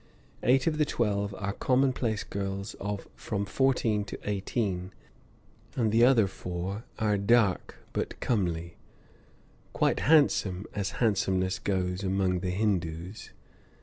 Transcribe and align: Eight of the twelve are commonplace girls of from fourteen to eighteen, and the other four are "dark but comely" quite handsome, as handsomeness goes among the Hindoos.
Eight 0.41 0.65
of 0.65 0.79
the 0.79 0.83
twelve 0.85 1.35
are 1.37 1.53
commonplace 1.53 2.23
girls 2.23 2.73
of 2.79 3.07
from 3.15 3.45
fourteen 3.45 4.03
to 4.05 4.17
eighteen, 4.27 4.91
and 5.75 5.91
the 5.91 6.03
other 6.03 6.25
four 6.25 6.85
are 6.97 7.19
"dark 7.19 7.75
but 7.93 8.19
comely" 8.19 8.77
quite 9.73 9.99
handsome, 9.99 10.65
as 10.73 10.93
handsomeness 11.05 11.59
goes 11.59 12.01
among 12.03 12.39
the 12.39 12.49
Hindoos. 12.49 13.29